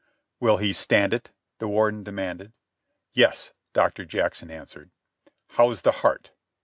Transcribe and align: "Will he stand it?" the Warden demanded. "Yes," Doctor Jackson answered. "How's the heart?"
"Will 0.39 0.57
he 0.57 0.73
stand 0.73 1.13
it?" 1.13 1.29
the 1.59 1.67
Warden 1.67 2.03
demanded. 2.03 2.53
"Yes," 3.13 3.51
Doctor 3.71 4.03
Jackson 4.03 4.49
answered. 4.49 4.89
"How's 5.49 5.83
the 5.83 5.91
heart?" 5.91 6.31